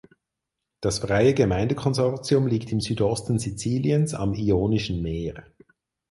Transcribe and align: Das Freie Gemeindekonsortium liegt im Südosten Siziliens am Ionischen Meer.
Das 0.81 0.97
Freie 0.97 1.35
Gemeindekonsortium 1.35 2.47
liegt 2.47 2.71
im 2.71 2.79
Südosten 2.81 3.37
Siziliens 3.37 4.15
am 4.15 4.33
Ionischen 4.33 5.03
Meer. 5.03 5.45